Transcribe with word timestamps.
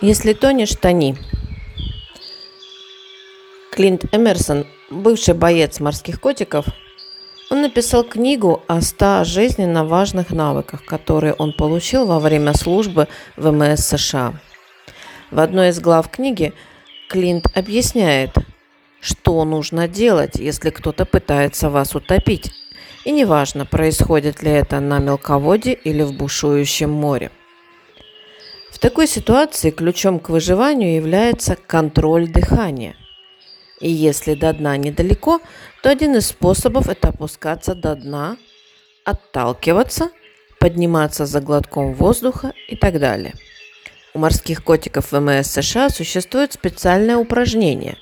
Если 0.00 0.32
тонешь, 0.32 0.76
тони. 0.76 1.16
Клинт 3.72 4.04
Эмерсон, 4.14 4.64
бывший 4.90 5.34
боец 5.34 5.80
морских 5.80 6.20
котиков, 6.20 6.66
он 7.50 7.62
написал 7.62 8.04
книгу 8.04 8.62
о 8.68 8.80
100 8.80 9.24
жизненно 9.24 9.84
важных 9.84 10.30
навыках, 10.30 10.84
которые 10.84 11.32
он 11.32 11.52
получил 11.52 12.06
во 12.06 12.20
время 12.20 12.54
службы 12.54 13.08
в 13.36 13.50
МС 13.50 13.88
США. 13.88 14.34
В 15.32 15.40
одной 15.40 15.70
из 15.70 15.80
глав 15.80 16.08
книги 16.08 16.52
Клинт 17.08 17.46
объясняет, 17.56 18.36
что 19.00 19.44
нужно 19.44 19.88
делать, 19.88 20.36
если 20.36 20.70
кто-то 20.70 21.06
пытается 21.06 21.70
вас 21.70 21.96
утопить. 21.96 22.52
И 23.04 23.10
неважно, 23.10 23.66
происходит 23.66 24.44
ли 24.44 24.52
это 24.52 24.78
на 24.78 25.00
мелководье 25.00 25.74
или 25.74 26.04
в 26.04 26.12
бушующем 26.12 26.90
море. 26.90 27.32
В 28.78 28.80
такой 28.80 29.08
ситуации 29.08 29.72
ключом 29.72 30.20
к 30.20 30.28
выживанию 30.28 30.94
является 30.94 31.56
контроль 31.56 32.28
дыхания. 32.28 32.94
И 33.80 33.90
если 33.90 34.34
до 34.34 34.52
дна 34.52 34.76
недалеко, 34.76 35.40
то 35.82 35.90
один 35.90 36.14
из 36.14 36.28
способов– 36.28 36.88
это 36.88 37.08
опускаться 37.08 37.74
до 37.74 37.96
дна, 37.96 38.36
отталкиваться, 39.04 40.10
подниматься 40.60 41.26
за 41.26 41.40
глотком 41.40 41.92
воздуха 41.92 42.52
и 42.68 42.76
так 42.76 43.00
далее. 43.00 43.34
У 44.14 44.20
морских 44.20 44.62
котиков 44.62 45.10
ВМС 45.10 45.48
США 45.48 45.90
существует 45.90 46.52
специальное 46.52 47.16
упражнение. 47.16 47.98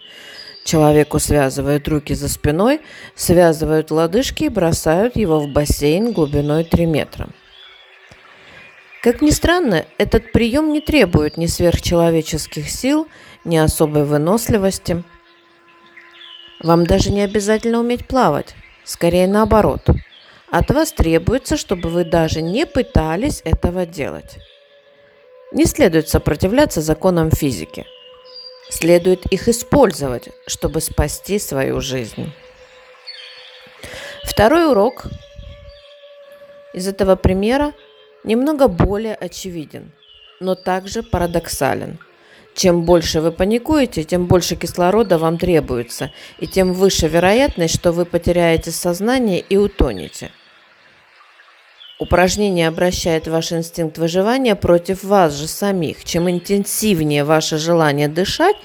Человеку 0.67 1.19
связывают 1.19 1.89
руки 1.89 2.13
за 2.13 2.29
спиной, 2.29 2.83
связывают 3.15 3.91
лодыжки 3.91 4.45
и 4.45 4.51
бросают 4.51 5.17
его 5.17 5.41
в 5.41 5.49
бассейн 5.49 6.13
глубиной 6.13 6.65
3 6.65 6.85
метра– 6.85 7.31
как 9.07 9.23
ни 9.23 9.31
странно, 9.31 9.87
этот 9.99 10.33
прием 10.33 10.73
не 10.73 10.81
требует 10.81 11.37
ни 11.37 11.47
сверхчеловеческих 11.47 12.69
сил, 12.69 13.07
ни 13.45 13.57
особой 13.57 14.03
выносливости. 14.03 15.05
Вам 16.59 16.85
даже 16.89 17.13
не 17.13 17.21
обязательно 17.21 17.79
уметь 17.79 18.09
плавать, 18.09 18.57
скорее 18.83 19.29
наоборот. 19.29 19.83
От 20.51 20.73
вас 20.73 20.91
требуется, 20.91 21.57
чтобы 21.57 21.89
вы 21.89 22.03
даже 22.03 22.43
не 22.43 22.67
пытались 22.67 23.43
этого 23.45 23.87
делать. 23.87 24.39
Не 25.53 25.67
следует 25.67 26.09
сопротивляться 26.09 26.81
законам 26.81 27.31
физики. 27.31 27.87
Следует 28.71 29.25
их 29.27 29.47
использовать, 29.47 30.31
чтобы 30.49 30.81
спасти 30.81 31.39
свою 31.39 31.81
жизнь. 31.81 32.33
Второй 34.25 34.69
урок 34.69 35.07
из 36.75 36.89
этого 36.89 37.15
примера– 37.15 37.73
немного 38.27 38.69
более 38.69 39.15
очевиден, 39.15 39.93
но 40.41 40.55
также 40.55 41.03
парадоксален. 41.03 41.99
Чем 42.55 42.85
больше 42.85 43.21
вы 43.21 43.33
паникуете, 43.33 44.03
тем 44.05 44.27
больше 44.27 44.57
кислорода 44.57 45.19
вам 45.19 45.39
требуется, 45.39 46.11
и 46.39 46.47
тем 46.47 46.73
выше 46.73 47.07
вероятность, 47.07 47.75
что 47.75 47.93
вы 47.93 48.05
потеряете 48.07 48.71
сознание 48.71 49.41
и 49.41 49.57
утонете. 49.57 50.31
Упражнение 51.99 52.69
обращает 52.69 53.27
ваш 53.27 53.53
инстинкт 53.53 53.97
выживания 53.97 54.55
против 54.55 55.03
вас 55.03 55.35
же 55.35 55.47
самих. 55.47 56.05
Чем 56.05 56.31
интенсивнее 56.31 57.25
ваше 57.25 57.57
желание 57.57 58.09
дышать, 58.09 58.57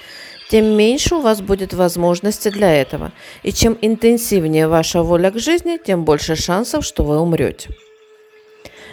тем 0.50 0.66
меньше 0.66 1.16
у 1.16 1.22
вас 1.22 1.42
будет 1.42 1.74
возможности 1.74 2.50
для 2.50 2.74
этого. 2.74 3.14
И 3.44 3.54
чем 3.54 3.78
интенсивнее 3.82 4.68
ваша 4.68 5.02
воля 5.02 5.32
к 5.32 5.40
жизни, 5.40 5.78
тем 5.78 6.04
больше 6.04 6.36
шансов, 6.36 6.84
что 6.84 7.04
вы 7.04 7.20
умрете. 7.20 7.70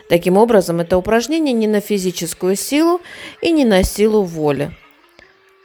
Таким 0.08 0.36
образом, 0.36 0.80
это 0.80 0.96
упражнение 0.96 1.52
не 1.52 1.66
на 1.66 1.80
физическую 1.80 2.56
силу 2.56 3.00
и 3.42 3.52
не 3.52 3.64
на 3.64 3.82
силу 3.82 4.22
воли. 4.22 4.72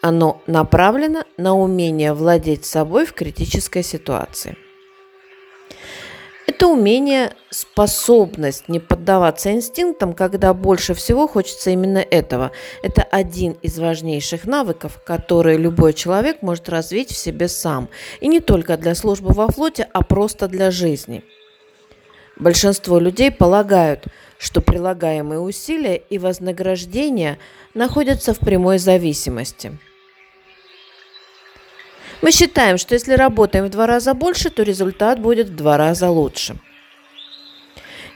Оно 0.02 0.42
направлено 0.48 1.24
на 1.38 1.56
умение 1.56 2.14
владеть 2.14 2.66
собой 2.66 3.06
в 3.06 3.14
критической 3.14 3.84
ситуации. 3.84 4.58
Это 6.46 6.68
умение, 6.68 7.32
способность 7.50 8.68
не 8.68 8.82
поддаваться 8.82 9.52
инстинктам, 9.54 10.14
когда 10.14 10.54
больше 10.54 10.94
всего 10.94 11.26
хочется 11.26 11.70
именно 11.70 12.00
этого. 12.00 12.52
Это 12.82 13.02
один 13.02 13.54
из 13.62 13.80
важнейших 13.80 14.44
навыков, 14.44 15.00
которые 15.06 15.58
любой 15.58 15.94
человек 15.94 16.42
может 16.42 16.68
развить 16.68 17.12
в 17.12 17.18
себе 17.18 17.48
сам. 17.48 17.88
И 18.20 18.28
не 18.28 18.42
только 18.42 18.76
для 18.76 18.94
службы 18.94 19.32
во 19.32 19.48
флоте, 19.48 19.88
а 19.94 20.04
просто 20.04 20.50
для 20.50 20.70
жизни. 20.70 21.24
Большинство 22.36 23.00
людей 23.00 23.32
полагают, 23.32 24.06
что 24.44 24.60
прилагаемые 24.60 25.40
усилия 25.40 25.96
и 25.96 26.18
вознаграждения 26.18 27.40
находятся 27.74 28.34
в 28.34 28.40
прямой 28.40 28.78
зависимости. 28.78 29.78
Мы 32.22 32.32
считаем, 32.32 32.78
что 32.78 32.94
если 32.94 33.14
работаем 33.14 33.66
в 33.66 33.70
два 33.70 33.88
раза 33.88 34.14
больше, 34.14 34.50
то 34.50 34.64
результат 34.64 35.22
будет 35.22 35.48
в 35.48 35.56
два 35.56 35.78
раза 35.78 36.10
лучше. 36.10 36.58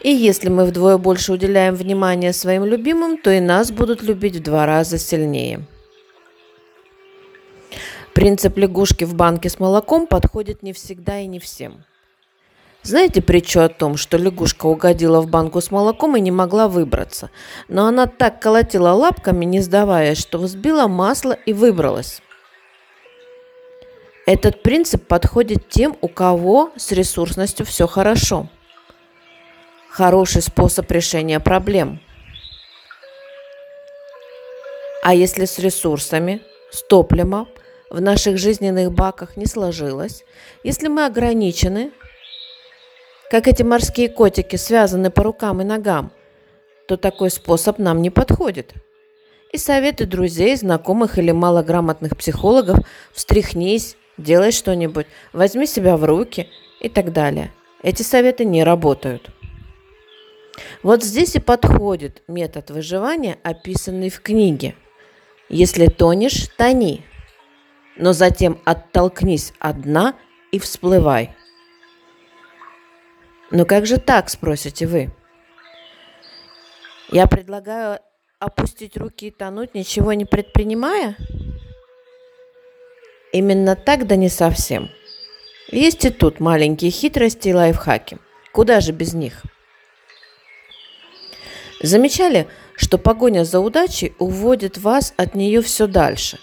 И 0.03 0.09
если 0.11 0.49
мы 0.49 0.65
вдвое 0.65 0.97
больше 0.97 1.31
уделяем 1.31 1.75
внимания 1.75 2.33
своим 2.33 2.65
любимым, 2.65 3.17
то 3.17 3.31
и 3.31 3.39
нас 3.39 3.71
будут 3.71 4.03
любить 4.03 4.35
в 4.35 4.43
два 4.43 4.65
раза 4.65 4.97
сильнее. 4.97 5.61
Принцип 8.13 8.57
лягушки 8.57 9.05
в 9.05 9.15
банке 9.15 9.49
с 9.49 9.59
молоком 9.59 10.07
подходит 10.07 10.61
не 10.61 10.73
всегда 10.73 11.19
и 11.19 11.27
не 11.27 11.39
всем– 11.39 11.85
знаете 12.87 13.21
притчу 13.21 13.59
о 13.59 13.69
том, 13.69 13.97
что 13.97 14.17
лягушка 14.17 14.65
угодила 14.65 15.19
в 15.19 15.27
банку 15.27 15.59
с 15.59 15.71
молоком 15.71 16.15
и 16.15 16.21
не 16.21 16.31
могла 16.31 16.69
выбраться? 16.69 17.29
Но 17.67 17.85
она 17.85 18.07
так 18.07 18.41
колотила 18.41 18.91
лапками, 18.91 19.43
не 19.43 19.59
сдаваясь, 19.59 20.17
что 20.17 20.37
взбила 20.37 20.87
масло 20.87 21.33
и 21.33 21.51
выбралась. 21.51 22.21
Этот 24.25 24.63
принцип 24.63 25.05
подходит 25.05 25.67
тем, 25.67 25.97
у 26.01 26.07
кого 26.07 26.71
с 26.77 26.91
ресурсностью 26.93 27.65
все 27.65 27.87
хорошо. 27.87 28.47
Хороший 29.89 30.41
способ 30.41 30.89
решения 30.89 31.41
проблем. 31.41 31.99
А 35.03 35.13
если 35.13 35.45
с 35.45 35.59
ресурсами, 35.59 36.41
с 36.71 36.83
топливом 36.83 37.47
в 37.89 37.99
наших 37.99 38.37
жизненных 38.37 38.91
баках 38.93 39.35
не 39.35 39.45
сложилось, 39.45 40.23
если 40.63 40.87
мы 40.87 41.05
ограничены– 41.05 41.91
как 43.29 43.47
эти 43.47 43.63
морские 43.63 44.09
котики 44.09 44.55
связаны 44.55 45.11
по 45.11 45.23
рукам 45.23 45.61
и 45.61 45.65
ногам, 45.65 46.11
то 46.87 46.95
такой 46.97 47.29
способ 47.29 47.77
нам 47.77 48.01
не 48.01 48.09
подходит. 48.09 48.73
И 49.51 49.57
советы 49.57 50.05
друзей, 50.05 50.55
знакомых 50.55 51.17
или 51.17 51.31
малограмотных 51.31 52.17
психологов 52.17 52.79
«встряхнись», 53.13 53.97
«делай 54.17 54.51
что-нибудь», 54.51 55.07
«возьми 55.33 55.65
себя 55.65 55.97
в 55.97 56.05
руки» 56.05 56.49
и 56.79 56.89
так 56.89 57.11
далее. 57.11 57.51
Эти 57.83 58.01
советы 58.01 58.45
не 58.45 58.63
работают. 58.63 59.29
Вот 60.81 61.03
здесь 61.03 61.35
и 61.35 61.39
подходит 61.39 62.23
метод 62.27 62.71
выживания, 62.71 63.37
описанный 63.43 64.09
в 64.09 64.21
книге. 64.21 64.75
Если 65.49 65.87
тонешь, 65.87 66.47
тони, 66.57 67.05
но 67.95 68.13
затем 68.13 68.59
оттолкнись 68.65 69.53
от 69.59 69.81
дна 69.81 70.15
и 70.51 70.59
всплывай– 70.59 71.35
но 73.49 73.65
как 73.65 73.85
же 73.85 73.97
так, 73.97 74.29
спросите 74.29 74.87
вы? 74.87 75.11
Я 77.09 77.27
предлагаю 77.27 77.99
опустить 78.39 78.97
руки 78.97 79.27
и 79.27 79.31
тонуть, 79.31 79.73
ничего 79.73 80.13
не 80.13 80.25
предпринимая? 80.25 81.15
Именно 83.31 83.75
так, 83.75 84.05
да 84.05 84.15
не 84.15 84.29
совсем. 84.29 84.89
Есть 85.69 86.03
и 86.05 86.09
тут 86.09 86.39
маленькие 86.39 86.91
хитрости 86.91 87.49
и 87.49 87.53
лайфхаки. 87.53 88.17
Куда 88.51 88.81
же 88.81 88.91
без 88.91 89.13
них? 89.13 89.43
Замечали, 91.81 92.47
что 92.75 92.97
погоня 92.97 93.43
за 93.43 93.59
удачей 93.59 94.13
уводит 94.19 94.77
вас 94.77 95.13
от 95.15 95.35
нее 95.35 95.61
все 95.61 95.87
дальше. 95.87 96.39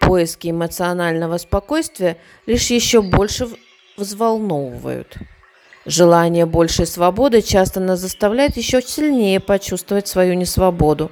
Поиски 0.00 0.48
эмоционального 0.50 1.38
спокойствия 1.38 2.18
лишь 2.44 2.70
еще 2.70 3.00
больше 3.00 3.48
взволновывают– 3.96 5.16
Желание 5.84 6.46
большей 6.46 6.86
свободы 6.86 7.42
часто 7.42 7.80
нас 7.80 7.98
заставляет 7.98 8.56
еще 8.56 8.80
сильнее 8.80 9.40
почувствовать 9.40 10.06
свою 10.06 10.34
несвободу. 10.34 11.10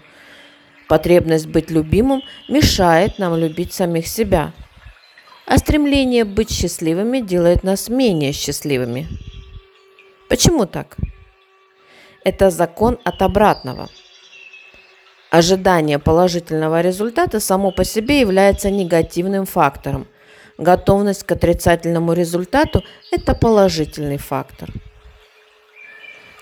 Потребность 0.88 1.46
быть 1.46 1.70
любимым 1.70 2.22
мешает 2.48 3.18
нам 3.18 3.36
любить 3.36 3.72
самих 3.72 4.06
себя. 4.06 4.52
А 5.46 5.58
стремление 5.58 6.24
быть 6.24 6.50
счастливыми 6.50 7.20
делает 7.20 7.64
нас 7.64 7.88
менее 7.88 8.32
счастливыми. 8.32 9.08
Почему 10.28 10.66
так? 10.66 10.96
Это 12.22 12.50
закон 12.50 12.98
от 13.02 13.22
обратного. 13.22 13.88
Ожидание 15.30 15.98
положительного 15.98 16.80
результата 16.80 17.40
само 17.40 17.72
по 17.72 17.84
себе 17.84 18.20
является 18.20 18.70
негативным 18.70 19.46
фактором– 19.46 20.06
Готовность 20.60 21.24
к 21.24 21.32
отрицательному 21.32 22.12
результату– 22.12 22.84
это 23.10 23.34
положительный 23.34 24.18
фактор. 24.18 24.68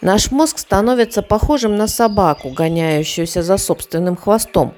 Наш 0.00 0.32
мозг 0.32 0.58
становится 0.58 1.22
похожим 1.22 1.76
на 1.76 1.86
собаку, 1.86 2.50
гоняющуюся 2.50 3.44
за 3.44 3.58
собственным 3.58 4.16
хвостом. 4.16 4.74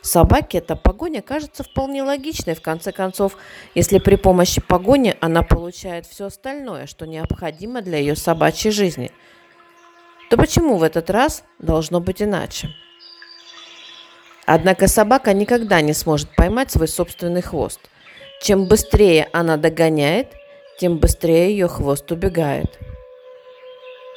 Собаке 0.00 0.58
эта 0.58 0.74
погоня 0.74 1.20
кажется 1.20 1.64
вполне 1.64 2.02
логичной. 2.02 2.54
В 2.54 2.62
конце 2.62 2.90
концов, 2.92 3.36
если 3.74 3.98
при 3.98 4.16
помощи 4.16 4.62
погони 4.62 5.14
она 5.20 5.42
получает 5.42 6.06
все 6.06 6.24
остальное, 6.24 6.86
что 6.86 7.06
необходимо 7.06 7.82
для 7.82 7.98
ее 7.98 8.16
собачьей 8.16 8.72
жизни, 8.72 9.10
то 10.30 10.38
почему 10.38 10.78
в 10.78 10.82
этот 10.82 11.10
раз 11.10 11.44
должно 11.58 12.00
быть 12.00 12.22
иначе? 12.22 12.70
Однако 14.46 14.88
собака 14.88 15.34
никогда 15.34 15.82
не 15.82 15.92
сможет 15.92 16.34
поймать 16.34 16.70
свой 16.70 16.88
собственный 16.88 17.42
хвост. 17.42 17.80
Чем 18.40 18.66
быстрее 18.66 19.28
она 19.32 19.56
догоняет, 19.56 20.28
тем 20.78 20.98
быстрее 20.98 21.50
ее 21.50 21.68
хвост 21.68 22.10
убегает. 22.12 22.78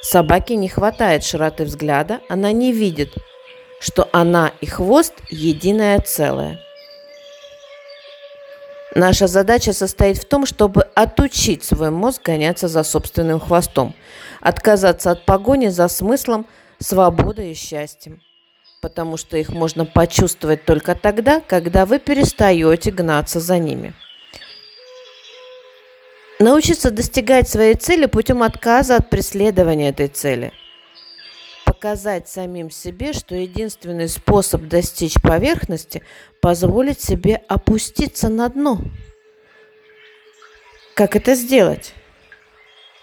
Собаке 0.00 0.56
не 0.56 0.68
хватает 0.68 1.24
широты 1.24 1.64
взгляда, 1.64 2.20
она 2.28 2.52
не 2.52 2.72
видит, 2.72 3.14
что 3.80 4.08
она 4.12 4.52
и 4.60 4.66
хвост– 4.66 5.14
единое 5.30 5.98
целое. 6.00 6.60
Наша 8.94 9.26
задача 9.26 9.72
состоит 9.72 10.18
в 10.18 10.24
том, 10.26 10.44
чтобы 10.44 10.82
отучить 10.94 11.64
свой 11.64 11.90
мозг 11.90 12.22
гоняться 12.22 12.68
за 12.68 12.82
собственным 12.82 13.40
хвостом, 13.40 13.94
отказаться 14.40 15.12
от 15.12 15.24
погони 15.24 15.68
за 15.68 15.88
смыслом, 15.88 16.46
свободой 16.78 17.52
и 17.52 17.54
счастьем, 17.54 18.20
потому 18.82 19.16
что 19.16 19.36
их 19.36 19.48
можно 19.48 19.86
почувствовать 19.86 20.64
только 20.64 20.94
тогда, 20.94 21.40
когда 21.40 21.86
вы 21.86 21.98
перестаете 21.98 22.90
гнаться 22.90 23.40
за 23.40 23.58
ними. 23.58 23.94
Научиться 26.42 26.90
достигать 26.90 27.48
своей 27.48 27.76
цели 27.76 28.06
путем 28.06 28.42
отказа 28.42 28.96
от 28.96 29.10
преследования 29.10 29.90
этой 29.90 30.08
цели– 30.08 30.52
показать 31.64 32.28
самим 32.28 32.68
себе, 32.68 33.12
что 33.12 33.36
единственный 33.36 34.08
способ 34.08 34.62
достичь 34.62 35.22
поверхности– 35.22 36.02
позволить 36.40 37.00
себе 37.00 37.42
опуститься 37.46 38.28
на 38.28 38.48
дно. 38.48 38.80
Как 40.96 41.14
это 41.14 41.36
сделать? 41.36 41.94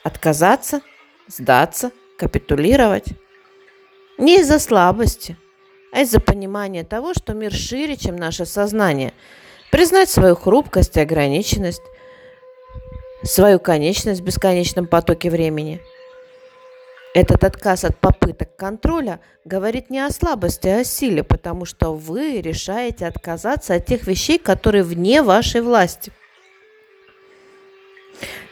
Отказаться, 0.04 0.82
сдаться, 1.30 1.92
капитулировать? 2.18 3.06
Не 4.18 4.42
из-за 4.42 4.60
слабости, 4.60 5.38
а 5.94 6.02
из-за 6.02 6.20
понимания 6.20 6.84
того, 6.84 7.14
что 7.14 7.34
мир 7.34 7.54
шире, 7.54 7.96
чем 7.96 8.18
наше 8.18 8.46
сознание. 8.46 9.14
Признать 9.72 10.10
свою 10.10 10.36
хрупкость 10.36 10.98
и 10.98 11.00
ограниченность, 11.00 11.84
свою 13.24 13.60
конечность 13.60 14.22
в 14.22 14.24
бесконечном 14.24 14.88
потоке 14.88 15.30
времени– 15.30 15.82
этот 17.14 17.44
отказ 17.44 17.86
от 17.86 17.98
попыток 17.98 18.56
контроля 18.56 19.20
говорит 19.44 19.90
не 19.90 20.00
о 20.00 20.12
слабости, 20.12 20.68
а 20.68 20.82
о 20.82 20.84
силе, 20.84 21.24
потому 21.24 21.66
что 21.66 21.96
вы 21.96 22.40
решаете 22.40 23.08
отказаться 23.08 23.74
от 23.74 23.86
тех 23.88 24.06
вещей, 24.06 24.38
которые 24.38 24.84
вне 24.84 25.24
вашей 25.24 25.62
власти. 25.62 26.12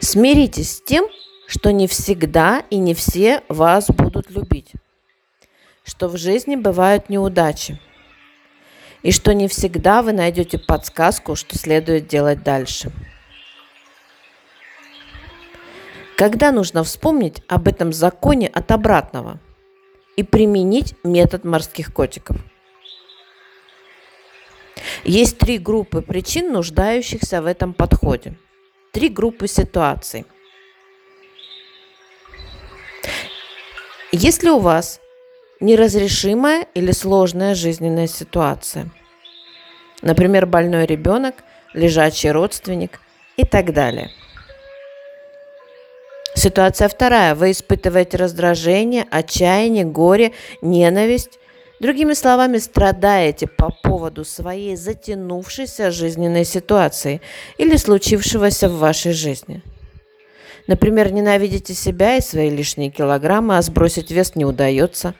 Смиритесь 0.00 0.76
с 0.76 0.82
тем, 0.82 1.06
что 1.46 1.70
не 1.70 1.86
всегда 1.86 2.64
и 2.68 2.78
не 2.78 2.94
все 2.94 3.42
вас 3.48 3.86
будут 3.88 4.30
любить, 4.30 4.72
что 5.84 6.08
в 6.08 6.16
жизни 6.16 6.56
бывают 6.56 7.08
неудачи, 7.08 7.80
и 9.02 9.12
что 9.12 9.34
не 9.34 9.46
всегда 9.46 10.02
вы 10.02 10.12
найдете 10.12 10.58
подсказку, 10.58 11.36
что 11.36 11.56
следует 11.56 12.08
делать 12.08 12.42
дальше– 12.42 12.90
Когда 16.18 16.50
нужно 16.50 16.82
вспомнить 16.82 17.42
об 17.46 17.68
этом 17.68 17.92
законе 17.92 18.48
от 18.48 18.72
обратного 18.72 19.38
и 20.16 20.24
применить 20.24 20.96
метод 21.04 21.44
морских 21.44 21.94
котиков? 21.94 22.36
Есть 25.04 25.38
три 25.38 25.58
группы 25.58 26.02
причин, 26.02 26.52
нуждающихся 26.52 27.40
в 27.40 27.46
этом 27.46 27.72
подходе. 27.72 28.36
Три 28.90 29.10
группы 29.10 29.46
ситуаций. 29.46 30.24
Если 34.10 34.48
у 34.48 34.58
вас 34.58 35.00
неразрешимая 35.60 36.66
или 36.74 36.90
сложная 36.90 37.54
жизненная 37.54 38.08
ситуация, 38.08 38.90
например, 40.02 40.46
больной 40.46 40.84
ребенок, 40.84 41.36
лежачий 41.74 42.32
родственник 42.32 43.00
и 43.36 43.44
так 43.44 43.72
далее– 43.72 44.10
Ситуация 46.38 46.88
вторая. 46.88 47.34
Вы 47.34 47.50
испытываете 47.50 48.16
раздражение, 48.16 49.04
отчаяние, 49.10 49.84
горе, 49.84 50.30
ненависть. 50.62 51.40
Другими 51.80 52.12
словами, 52.12 52.58
страдаете 52.58 53.48
по 53.48 53.70
поводу 53.82 54.24
своей 54.24 54.76
затянувшейся 54.76 55.90
жизненной 55.90 56.44
ситуации 56.44 57.20
или 57.56 57.74
случившегося 57.74 58.68
в 58.68 58.78
вашей 58.78 59.14
жизни. 59.14 59.62
Например, 60.68 61.10
ненавидите 61.10 61.74
себя 61.74 62.18
и 62.18 62.20
свои 62.20 62.50
лишние 62.50 62.90
килограммы, 62.90 63.58
а 63.58 63.62
сбросить 63.62 64.12
вес 64.12 64.36
не 64.36 64.44
удается. 64.44 65.16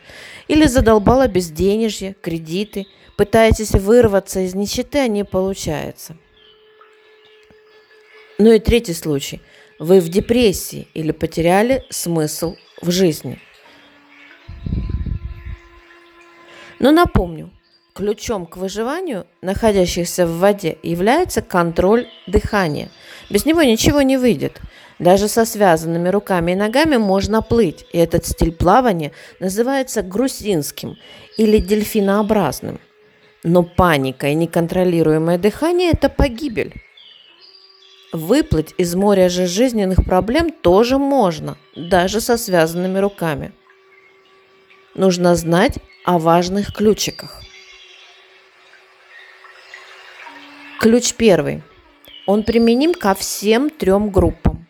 Или 0.47 0.67
задолбало 0.67 1.27
безденежье, 1.27 2.15
кредиты. 2.23 2.87
Пытаетесь 3.17 3.73
вырваться 3.73 4.39
из 4.39 4.55
нищеты, 4.55 4.99
а 5.01 5.09
не 5.09 5.25
получается. 5.25 6.17
Ну 8.39 8.53
и 8.53 8.61
третий 8.61 8.95
случай– 8.95 9.43
вы 9.79 10.01
в 10.01 10.09
депрессии 10.09 10.89
или 10.95 11.13
потеряли 11.13 11.85
смысл 11.91 12.57
в 12.83 12.91
жизни. 12.91 13.39
Но 16.79 16.93
напомню, 16.93 17.51
ключом 17.95 18.47
к 18.47 18.57
выживанию 18.57 19.27
находящихся 19.43 20.27
в 20.27 20.39
воде 20.39 20.79
является 20.83 21.43
контроль 21.43 22.07
дыхания. 22.27 22.91
Без 23.31 23.45
него 23.45 23.63
ничего 23.63 24.03
не 24.03 24.17
выйдет. 24.17 24.61
Даже 24.99 25.29
со 25.29 25.45
связанными 25.45 26.09
руками 26.09 26.53
и 26.53 26.57
ногами 26.57 26.97
можно 26.97 27.41
плыть, 27.41 27.87
и 27.93 27.99
этот 27.99 28.27
стиль 28.27 28.53
плавания 28.53 29.13
называется 29.39 30.03
грузинским 30.03 30.97
или 31.37 31.59
дельфинообразным. 31.59 32.81
Но 33.45 33.63
паника 33.63 34.29
и 34.29 34.35
неконтролируемое 34.35 35.39
дыхание– 35.39 35.91
это 35.93 36.09
погибель. 36.09 36.75
Выплыть 38.13 38.75
из 38.79 38.95
моря 38.95 39.29
же 39.29 39.47
жизненных 39.47 40.03
проблем 40.05 40.51
тоже 40.51 40.97
можно, 40.97 41.59
даже 41.77 42.23
со 42.23 42.39
связанными 42.39 42.99
руками. 42.99 43.53
Нужно 44.95 45.35
знать 45.35 45.79
о 46.05 46.19
важных 46.19 46.73
ключиках. 46.73 47.43
Ключ 50.81 51.13
первый. 51.15 51.63
Он 52.27 52.45
применим 52.45 52.95
ко 52.95 53.15
всем 53.15 53.69
трем 53.69 54.11
группам. 54.11 54.67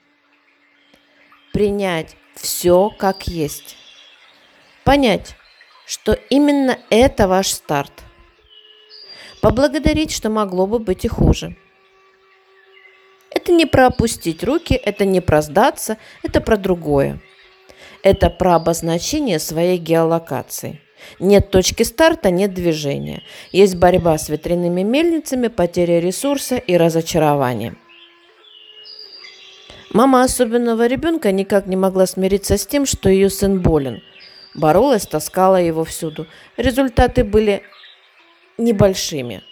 Принять 1.53 2.17
все 2.35 2.91
как 2.99 3.29
есть. 3.29 3.77
Понять, 4.83 5.37
что 5.87 6.15
именно 6.29 6.79
это 6.91 7.29
ваш 7.29 7.49
старт. 7.49 7.93
Поблагодарить, 9.41 10.11
что 10.11 10.29
могло 10.29 10.67
бы 10.67 10.81
быть 10.81 11.05
и 11.05 11.09
хуже– 11.09 11.57
это 13.49 13.57
не 13.57 13.65
про 13.65 13.87
опустить 13.87 14.45
руки, 14.45 14.75
это 14.75 15.07
не 15.07 15.23
про 15.23 15.41
сдаться, 15.41 15.97
это 16.23 16.43
про 16.43 16.59
другое. 16.59 17.19
Это 18.03 18.29
про 18.29 18.57
обозначение 18.57 19.39
своей 19.39 19.79
геолокации. 19.79 20.83
Нет 21.19 21.51
точки 21.51 21.83
старта, 21.83 22.31
нет 22.31 22.53
движения. 22.53 23.23
Есть 23.51 23.77
борьба 23.77 24.19
с 24.19 24.29
ветряными 24.29 24.83
мельницами, 24.83 25.49
потеря 25.49 25.99
ресурса 25.99 26.57
и 26.57 26.77
разочарование. 26.77 27.77
Мама 29.95 30.25
особенного 30.25 30.87
ребенка 30.87 31.33
никак 31.33 31.67
не 31.67 31.77
могла 31.77 32.07
смириться 32.07 32.59
с 32.59 32.67
тем, 32.67 32.85
что 32.85 33.09
ее 33.09 33.31
сын 33.31 33.63
болен. 33.63 34.03
Боролась, 34.55 35.07
таскала 35.07 35.57
его 35.57 35.85
всюду. 35.85 36.27
Результаты 36.59 37.25
были 37.25 37.63
небольшими– 38.59 39.43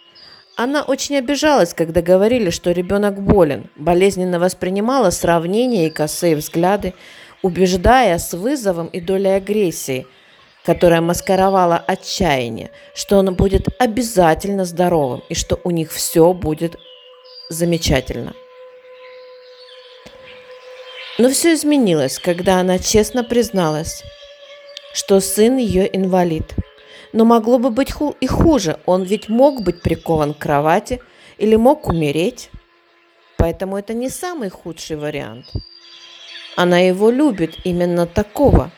она 0.56 0.82
очень 0.82 1.18
обижалась, 1.18 1.74
когда 1.74 2.00
говорили, 2.00 2.48
что 2.48 2.72
ребенок 2.72 3.20
болен, 3.20 3.70
болезненно 3.76 4.40
воспринимала 4.40 5.10
сравнения 5.10 5.86
и 5.86 5.90
косые 5.90 6.34
взгляды, 6.34 6.94
убеждая 7.42 8.18
с 8.18 8.32
вызовом 8.32 8.86
и 8.86 9.00
долей 9.00 9.36
агрессии, 9.36 10.06
которая 10.64 11.02
маскировала 11.02 11.76
отчаяние, 11.76 12.70
что 12.94 13.18
он 13.18 13.34
будет 13.34 13.68
обязательно 13.78 14.64
здоровым 14.64 15.22
и 15.28 15.34
что 15.34 15.60
у 15.62 15.70
них 15.70 15.92
все 15.92 16.32
будет 16.32 16.76
замечательно. 17.50 18.32
Но 21.18 21.28
все 21.28 21.52
изменилось, 21.52 22.18
когда 22.18 22.60
она 22.60 22.78
честно 22.78 23.24
призналась, 23.24 24.02
что 24.94 25.20
сын 25.20 25.58
ее 25.58 25.94
инвалид– 25.94 26.54
но 27.12 27.24
могло 27.24 27.58
бы 27.58 27.70
быть 27.70 27.92
ху- 27.92 28.16
и 28.20 28.26
хуже. 28.26 28.78
Он 28.86 29.02
ведь 29.02 29.28
мог 29.28 29.62
быть 29.62 29.82
прикован 29.82 30.34
к 30.34 30.38
кровати 30.38 31.00
или 31.38 31.56
мог 31.56 31.88
умереть. 31.88 32.50
Поэтому 33.36 33.76
это 33.78 33.94
не 33.94 34.08
самый 34.08 34.48
худший 34.48 34.96
вариант. 34.96 35.46
Она 36.56 36.78
его 36.78 37.10
любит 37.10 37.58
именно 37.64 38.06
такого. 38.06 38.70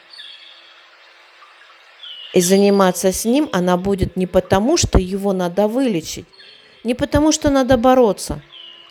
И 2.35 2.41
заниматься 2.41 3.13
с 3.13 3.25
ним 3.25 3.49
она 3.53 3.77
будет 3.77 4.17
не 4.17 4.27
потому, 4.27 4.77
что 4.77 4.99
его 4.99 5.33
надо 5.33 5.67
вылечить, 5.67 6.27
не 6.85 6.95
потому, 6.95 7.33
что 7.33 7.51
надо 7.51 7.77
бороться, 7.77 8.43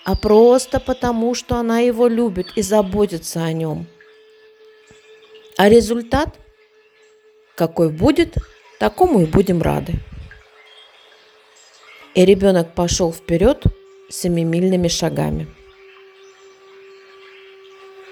а 0.03 0.15
просто 0.15 0.79
потому, 0.79 1.35
что 1.35 1.57
она 1.57 1.79
его 1.79 2.07
любит 2.07 2.47
и 2.55 2.61
заботится 2.61 3.43
о 3.43 3.53
нем. 3.53 3.85
А 5.57 5.69
результат, 5.69 6.29
какой 7.55 7.89
будет, 7.89 8.37
такому 8.79 9.21
и 9.21 9.25
будем 9.25 9.61
рады. 9.61 9.93
И 12.15 12.25
ребенок 12.25 12.73
пошел 12.73 13.11
вперед 13.11 13.63
семимильными 14.09 14.87
шагами. 14.87 15.47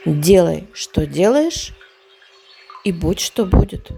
Делай, 0.05 0.67
что 0.73 1.07
делаешь, 1.07 1.73
и 2.83 2.91
будь, 2.91 3.19
что 3.19 3.45
будет. 3.45 3.89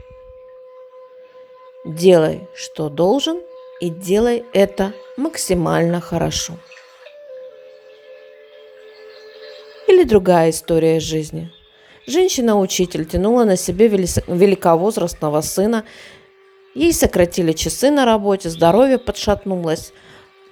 Делай, 1.86 2.48
что 2.56 2.90
должен, 2.90 3.42
и 3.82 3.90
делай 3.90 4.46
это 4.54 4.94
максимально 5.18 6.00
хорошо. 6.00 6.54
Или 9.88 10.04
другая 10.04 10.52
история 10.52 11.00
жизни. 11.00 11.52
Женщина-учитель 12.06 13.06
тянула 13.06 13.44
на 13.44 13.58
себе 13.58 13.90
великовозрастного 13.90 15.42
сына. 15.42 15.84
Ей 16.78 16.94
сократили 16.94 17.54
часы 17.54 17.90
на 17.90 18.06
работе, 18.06 18.52
здоровье 18.52 19.00
подшатнулось, 19.00 19.94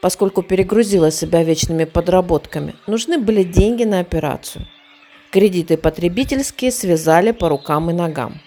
поскольку 0.01 0.41
перегрузила 0.41 1.11
себя 1.11 1.43
вечными 1.43 1.83
подработками. 1.83 2.73
Нужны 2.87 3.19
были 3.19 3.43
деньги 3.43 3.83
на 3.83 3.99
операцию. 3.99 4.65
Кредиты 5.29 5.77
потребительские 5.77 6.71
связали 6.71 7.29
по 7.29 7.47
рукам 7.47 7.91
и 7.91 7.93
ногам. 7.93 8.41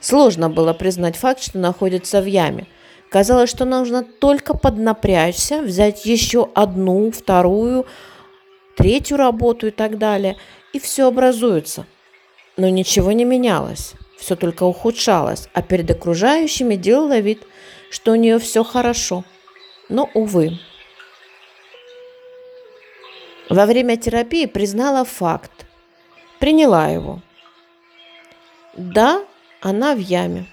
Сложно 0.00 0.48
было 0.48 0.72
признать 0.72 1.16
факт, 1.16 1.42
что 1.42 1.58
находится 1.58 2.22
в 2.22 2.24
яме. 2.26 2.66
Казалось, 3.10 3.50
что 3.50 3.66
нужно 3.66 4.02
только 4.02 4.56
поднапрячься, 4.56 5.60
взять 5.60 6.06
еще 6.06 6.48
одну, 6.54 7.10
вторую, 7.10 7.84
третью 8.78 9.18
работу 9.18 9.66
и 9.66 9.70
так 9.70 9.98
далее, 9.98 10.38
и 10.72 10.78
все 10.78 11.08
образуется. 11.08 11.84
Но 12.56 12.70
ничего 12.70 13.12
не 13.12 13.26
менялось, 13.26 13.92
все 14.18 14.36
только 14.36 14.64
ухудшалось, 14.64 15.48
а 15.52 15.62
перед 15.62 15.90
окружающими 15.90 16.74
делала 16.74 17.18
вид, 17.18 17.42
что 17.90 18.12
у 18.12 18.14
нее 18.14 18.38
все 18.38 18.64
хорошо. 18.64 19.24
Но, 19.88 20.10
увы, 20.14 20.58
во 23.48 23.66
время 23.66 23.96
терапии 23.96 24.46
признала 24.46 25.04
факт, 25.04 25.66
приняла 26.40 26.88
его. 26.88 27.20
Да, 28.76 29.24
она 29.60 29.94
в 29.94 29.98
яме. 29.98 30.46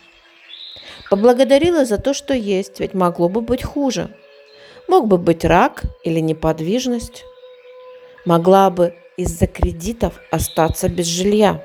Поблагодарила 1.09 1.85
за 1.85 1.97
то, 1.97 2.13
что 2.13 2.33
есть, 2.33 2.79
ведь 2.79 2.93
могло 2.93 3.29
бы 3.29 3.41
быть 3.41 3.63
хуже. 3.63 4.15
Мог 4.87 5.07
бы 5.07 5.17
быть 5.17 5.43
рак 5.43 5.83
или 6.03 6.19
неподвижность. 6.19 7.23
Могла 8.25 8.69
бы 8.69 8.95
из-за 9.17 9.47
кредитов 9.47 10.19
остаться 10.31 10.87
без 10.87 11.07
жилья. 11.07 11.63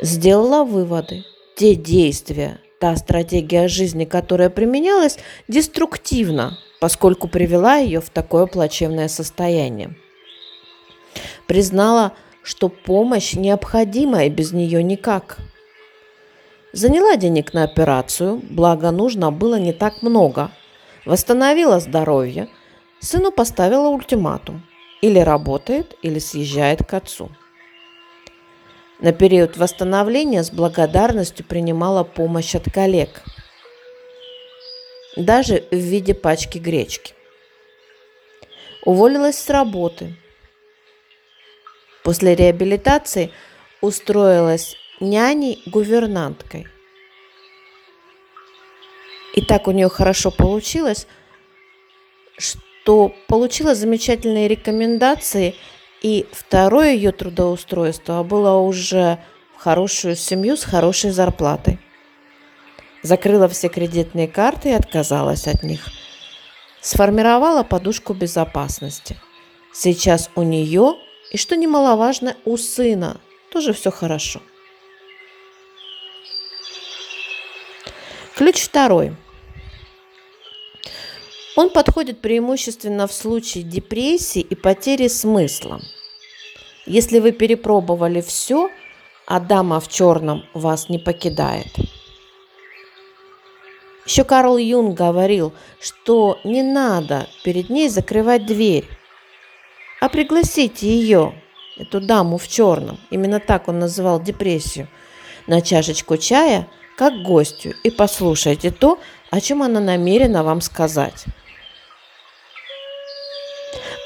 Сделала 0.00 0.64
выводы. 0.64 1.24
Те 1.56 1.74
действия, 1.74 2.60
та 2.80 2.96
стратегия 2.96 3.68
жизни, 3.68 4.04
которая 4.04 4.50
применялась, 4.50 5.18
деструктивна 5.48 6.58
поскольку 6.80 7.28
привела 7.28 7.76
ее 7.76 8.00
в 8.00 8.10
такое 8.10 8.46
плачевное 8.46 9.08
состояние. 9.08 9.96
Признала, 11.46 12.12
что 12.42 12.68
помощь 12.68 13.34
необходима 13.34 14.24
и 14.24 14.30
без 14.30 14.52
нее 14.52 14.82
никак. 14.82 15.38
Заняла 16.72 17.16
денег 17.16 17.54
на 17.54 17.64
операцию, 17.64 18.40
благо 18.50 18.90
нужно 18.90 19.32
было 19.32 19.58
не 19.58 19.72
так 19.72 20.02
много. 20.02 20.50
Восстановила 21.04 21.80
здоровье, 21.80 22.48
сыну 23.00 23.32
поставила 23.32 23.88
ультиматум. 23.88 24.64
Или 25.00 25.20
работает, 25.20 25.94
или 26.02 26.18
съезжает 26.18 26.84
к 26.84 26.92
отцу. 26.92 27.30
На 29.00 29.12
период 29.12 29.56
восстановления 29.56 30.42
с 30.42 30.50
благодарностью 30.50 31.46
принимала 31.46 32.04
помощь 32.04 32.54
от 32.54 32.70
коллег– 32.72 33.22
даже 35.18 35.64
в 35.70 35.76
виде 35.76 36.14
пачки 36.14 36.58
гречки. 36.58 37.14
Уволилась 38.84 39.38
с 39.38 39.50
работы. 39.50 40.14
После 42.04 42.34
реабилитации 42.34 43.32
устроилась 43.80 44.76
няней-гувернанткой. 45.00 46.68
И 49.34 49.42
так 49.42 49.68
у 49.68 49.72
нее 49.72 49.88
хорошо 49.88 50.30
получилось, 50.30 51.06
что 52.38 53.14
получила 53.26 53.74
замечательные 53.74 54.48
рекомендации, 54.48 55.54
и 56.02 56.26
второе 56.32 56.92
ее 56.92 57.12
трудоустройство 57.12 58.22
было 58.22 58.58
уже 58.58 59.18
в 59.56 59.60
хорошую 59.60 60.16
семью 60.16 60.56
с 60.56 60.64
хорошей 60.64 61.10
зарплатой. 61.10 61.78
Закрыла 63.02 63.48
все 63.48 63.68
кредитные 63.68 64.28
карты 64.28 64.70
и 64.70 64.72
отказалась 64.72 65.46
от 65.46 65.62
них. 65.62 65.88
Сформировала 66.80 67.62
подушку 67.62 68.14
безопасности. 68.14 69.16
Сейчас 69.72 70.30
у 70.34 70.42
нее, 70.42 70.94
и 71.30 71.36
что 71.36 71.56
немаловажно, 71.56 72.36
у 72.44 72.56
сына 72.56 73.20
тоже 73.52 73.72
все 73.72 73.90
хорошо. 73.90 74.40
Ключ 78.34 78.62
второй. 78.62 79.16
Он 81.58 81.70
подходит 81.70 82.20
преимущественно 82.20 83.08
в 83.08 83.12
случае 83.12 83.64
депрессии 83.64 84.40
и 84.40 84.54
потери 84.54 85.08
смысла. 85.08 85.80
Если 86.86 87.18
вы 87.18 87.32
перепробовали 87.32 88.20
все, 88.20 88.70
а 89.26 89.40
дама 89.40 89.80
в 89.80 89.88
черном 89.88 90.44
вас 90.54 90.88
не 90.88 90.98
покидает– 90.98 91.66
еще 94.08 94.24
Карл 94.24 94.56
Юнг 94.56 94.96
говорил, 94.96 95.52
что 95.78 96.38
не 96.42 96.62
надо 96.62 97.28
перед 97.44 97.68
ней 97.68 97.90
закрывать 97.90 98.46
дверь, 98.46 98.86
а 100.00 100.08
пригласите 100.08 100.88
ее, 100.88 101.34
эту 101.76 102.00
даму 102.00 102.38
в 102.38 102.48
черном, 102.48 102.98
именно 103.10 103.38
так 103.38 103.68
он 103.68 103.78
называл 103.78 104.18
депрессию, 104.18 104.88
на 105.46 105.60
чашечку 105.60 106.16
чая, 106.16 106.68
как 106.96 107.22
гостю, 107.22 107.74
и 107.84 107.90
послушайте 107.90 108.70
то, 108.70 108.98
о 109.30 109.42
чем 109.42 109.62
она 109.62 109.78
намерена 109.78 110.42
вам 110.42 110.62
сказать. 110.62 111.26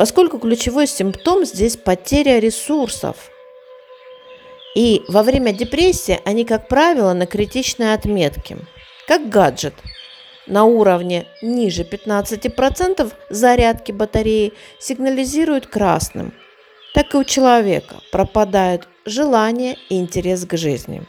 Поскольку 0.02 0.40
ключевой 0.40 0.88
симптом 0.88 1.44
здесь 1.44 1.76
потеря 1.76 2.40
ресурсов. 2.40 3.30
И 4.74 5.04
во 5.06 5.22
время 5.22 5.52
депрессии 5.52 6.18
они, 6.24 6.44
как 6.44 6.66
правило, 6.66 7.12
на 7.12 7.24
критичной 7.26 7.94
отметке– 7.94 8.58
как 9.06 9.28
гаджет. 9.28 9.74
На 10.48 10.64
уровне 10.64 11.28
ниже 11.40 11.84
15% 11.84 13.12
зарядки 13.30 13.92
батареи 13.92 14.54
сигнализирует 14.80 15.68
красным. 15.68 16.34
Так 16.94 17.14
и 17.14 17.18
у 17.18 17.22
человека 17.22 18.00
пропадает 18.10 18.88
желание 19.04 19.76
и 19.88 20.00
интерес 20.00 20.44
к 20.44 20.56
жизни. 20.56 21.04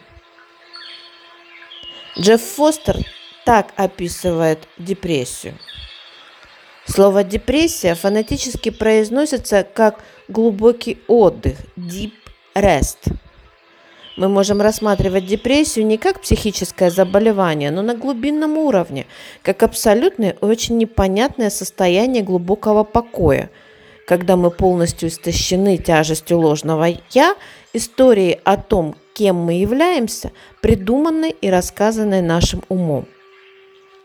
Джефф 2.19 2.43
Фостер 2.43 2.97
так 3.43 3.73
описывает 3.75 4.67
депрессию. 4.77 5.57
Слово 6.85 7.23
депрессия 7.23 7.95
фонетически 7.95 8.69
произносится 8.69 9.63
как 9.63 10.03
глубокий 10.27 10.99
отдых, 11.07 11.57
deep 11.77 12.13
rest– 12.55 13.13
мы 14.15 14.29
можем 14.29 14.61
рассматривать 14.61 15.25
депрессию 15.25 15.87
не 15.87 15.97
как 15.97 16.21
психическое 16.21 16.91
заболевание, 16.91 17.71
но 17.71 17.81
на 17.81 17.95
глубинном 17.95 18.57
уровне, 18.57 19.07
как 19.41 19.63
абсолютное 19.63 20.35
и 20.39 20.45
очень 20.45 20.77
непонятное 20.77 21.49
состояние 21.49 22.21
глубокого 22.21 22.83
покоя, 22.83 23.49
когда 24.05 24.35
мы 24.35 24.51
полностью 24.51 25.09
истощены 25.09 25.77
тяжестью 25.77 26.39
ложного 26.39 26.89
«я», 27.11 27.35
историей 27.73 28.39
о 28.43 28.57
том, 28.57 28.95
кем 29.15 29.37
мы 29.37 29.53
являемся, 29.53 30.31
придуманной 30.61 31.31
и 31.31 31.49
рассказанной 31.49 32.21
нашим 32.21 32.61
умом. 32.69 33.07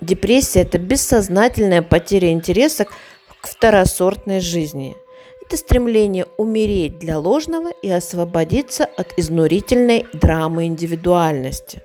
Депрессия– 0.00 0.60
это 0.62 0.78
бессознательная 0.78 1.82
потеря 1.82 2.30
интереса 2.30 2.84
к 2.84 3.46
второсортной 3.46 4.40
жизни– 4.40 4.96
это 5.48 5.56
стремление 5.56 6.26
умереть 6.36 6.98
для 6.98 7.18
ложного 7.18 7.70
и 7.70 7.88
освободиться 7.88 8.84
от 8.84 9.14
изнурительной 9.16 10.04
драмы 10.12 10.66
индивидуальности. 10.66 11.80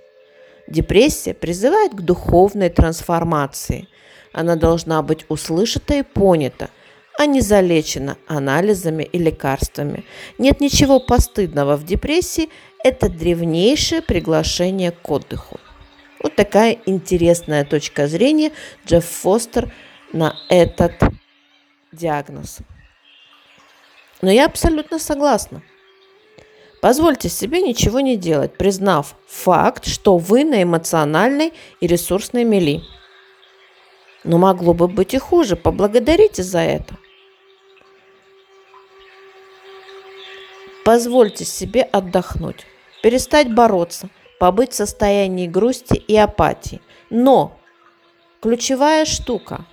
Депрессия 0.67 1.33
призывает 1.33 1.93
к 1.93 2.01
духовной 2.01 2.69
трансформации. 2.69 3.87
Она 4.33 4.57
должна 4.57 5.01
быть 5.01 5.25
услышана 5.29 5.93
и 5.93 6.03
понята, 6.03 6.71
а 7.17 7.25
не 7.25 7.39
залечена 7.39 8.17
анализами 8.27 9.03
и 9.03 9.17
лекарствами. 9.17 10.03
Нет 10.37 10.59
ничего 10.59 10.99
постыдного 10.99 11.77
в 11.77 11.85
депрессии, 11.85 12.49
это 12.83 13.07
древнейшее 13.07 14.01
приглашение 14.01 14.91
к 14.91 15.09
отдыху. 15.09 15.57
Вот 16.23 16.35
такая 16.35 16.79
интересная 16.85 17.65
точка 17.65 18.07
зрения 18.07 18.53
Джефф 18.87 19.05
Фостер 19.05 19.71
на 20.13 20.37
этот 20.47 20.93
диагноз. 21.91 22.59
Но 24.21 24.31
я 24.31 24.45
абсолютно 24.45 24.99
согласна. 24.99 25.61
Позвольте 26.81 27.27
себе 27.27 27.61
ничего 27.61 27.99
не 27.99 28.15
делать, 28.15 28.57
признав 28.57 29.15
факт, 29.27 29.85
что 29.85 30.17
вы 30.17 30.45
на 30.45 30.63
эмоциональной 30.63 31.53
и 31.81 31.87
ресурсной 31.87 32.45
мели. 32.45 32.81
Но 34.23 34.37
могло 34.37 34.73
бы 34.73 34.87
быть 34.87 35.13
и 35.13 35.17
хуже. 35.17 35.57
Поблагодарите 35.57 36.41
за 36.41 36.59
это. 36.59 36.97
Позвольте 40.85 41.43
себе 41.45 41.81
отдохнуть, 41.81 42.65
перестать 43.01 43.53
бороться, 43.53 44.09
побыть 44.43 44.73
в 44.73 44.75
состоянии 44.75 45.47
грусти 45.47 45.95
и 45.95 46.17
апатии. 46.17 46.81
Но 47.09 47.57
ключевая 48.41 49.05
штука, 49.05 49.63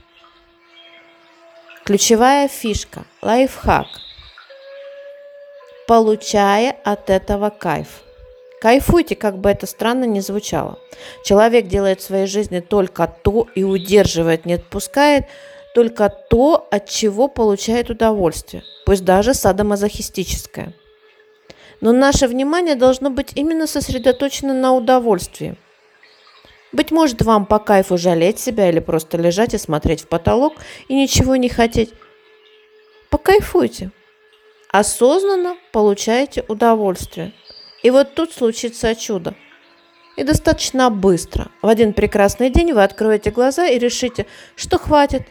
ключевая 1.82 2.46
фишка, 2.46 3.04
лайфхак– 3.20 3.88
получая 5.88 6.76
от 6.84 7.10
этого 7.10 7.50
кайф. 7.50 8.04
Кайфуйте, 8.60 9.16
как 9.16 9.38
бы 9.38 9.50
это 9.50 9.66
странно 9.66 10.04
ни 10.04 10.20
звучало. 10.20 10.78
Человек 11.24 11.66
делает 11.66 12.00
в 12.00 12.04
своей 12.04 12.26
жизни 12.28 12.60
только 12.60 13.12
то 13.24 13.48
и 13.56 13.64
удерживает, 13.64 14.46
не 14.46 14.52
отпускает 14.54 15.24
только 15.74 16.08
то, 16.30 16.68
от 16.70 16.88
чего 16.88 17.26
получает 17.26 17.90
удовольствие, 17.90 18.62
пусть 18.86 19.04
даже 19.04 19.34
садомазохистическое. 19.34 20.74
Но 21.80 21.92
наше 21.92 22.26
внимание 22.26 22.74
должно 22.74 23.10
быть 23.10 23.32
именно 23.34 23.66
сосредоточено 23.66 24.54
на 24.54 24.74
удовольствии. 24.74 25.56
Быть 26.72 26.90
может, 26.90 27.22
вам 27.22 27.46
по 27.46 27.58
кайфу 27.58 27.98
жалеть 27.98 28.38
себя 28.38 28.68
или 28.68 28.80
просто 28.80 29.16
лежать 29.16 29.54
и 29.54 29.58
смотреть 29.58 30.02
в 30.02 30.08
потолок 30.08 30.54
и 30.88 30.94
ничего 30.94 31.36
не 31.36 31.48
хотеть. 31.48 31.90
Покайфуйте 33.08 33.90
осознанно 34.70 35.56
получаете 35.72 36.44
удовольствие. 36.48 37.32
И 37.82 37.90
вот 37.90 38.14
тут 38.14 38.32
случится 38.32 38.94
чудо. 38.94 39.34
И 40.16 40.22
достаточно 40.22 40.90
быстро. 40.90 41.48
В 41.62 41.68
один 41.68 41.92
прекрасный 41.92 42.50
день 42.50 42.72
вы 42.72 42.82
откроете 42.82 43.30
глаза 43.30 43.66
и 43.66 43.78
решите, 43.78 44.26
что 44.54 44.78
хватит, 44.78 45.22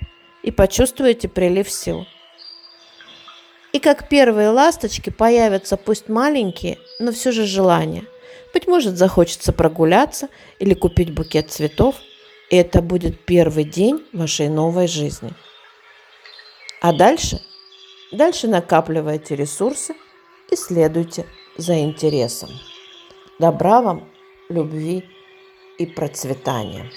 и 0.41 0.51
почувствуете 0.51 1.27
прилив 1.27 1.69
сил. 1.69 2.05
И 3.71 3.79
как 3.79 4.09
первые 4.09 4.49
ласточки 4.49 5.09
появятся 5.09 5.77
пусть 5.77 6.09
маленькие, 6.09 6.77
но 6.99 7.11
все 7.11 7.31
же 7.31 7.45
желания. 7.45 8.05
Быть 8.53 8.67
может, 8.67 8.97
захочется 8.97 9.53
прогуляться 9.53 10.29
или 10.57 10.73
купить 10.73 11.13
букет 11.13 11.51
цветов, 11.51 11.95
и 12.49 12.55
это 12.55 12.81
будет 12.81 13.25
первый 13.25 13.63
день 13.63 14.03
вашей 14.11 14.49
новой 14.49 14.87
жизни. 14.87 15.31
А 16.81 16.93
дальше 16.93 17.41
Дальше 18.11 18.47
накапливайте 18.47 19.35
ресурсы 19.35 19.93
и 20.49 20.55
следуйте 20.55 21.27
за 21.57 21.77
интересом. 21.79 22.49
Добра 23.37 23.81
вам, 23.81 24.09
любви 24.49 25.05
и 25.77 25.85
процветания. 25.85 26.89